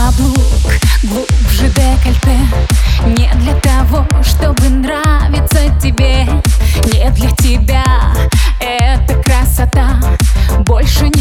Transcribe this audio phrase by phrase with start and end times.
[0.00, 0.72] Каблук,
[1.02, 2.38] глубже декольте.
[3.04, 6.26] Не для того, чтобы нравиться тебе
[6.86, 7.84] Не для тебя.
[8.58, 10.00] Эта красота.
[10.60, 11.19] Больше не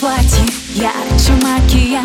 [0.00, 2.04] платье ярче макияж.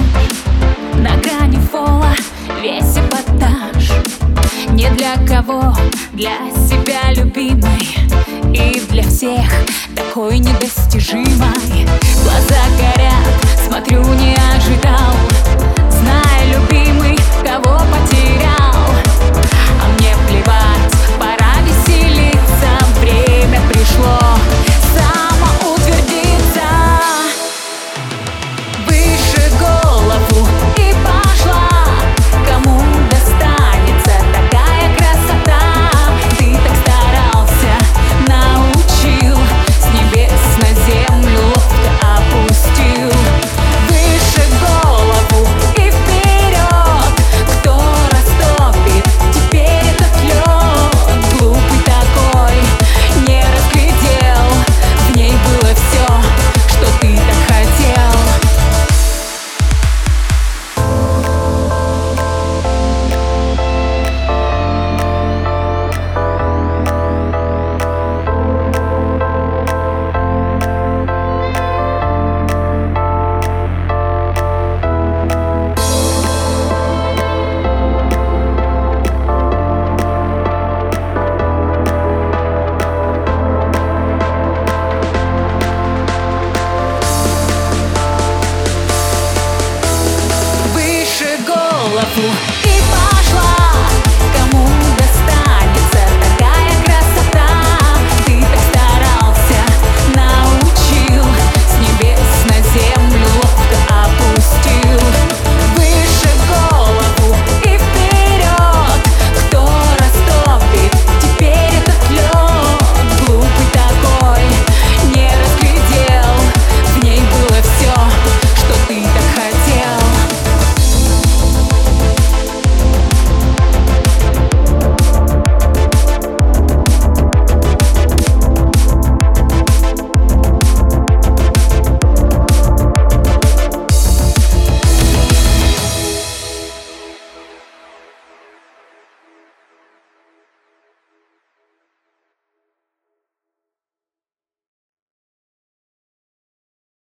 [0.95, 2.13] На грани фола
[2.61, 3.91] весь эпатаж.
[4.71, 5.73] Не для кого,
[6.11, 6.37] для
[6.67, 7.87] себя любимой.
[8.53, 9.49] И для всех
[9.95, 10.84] такой недостижимой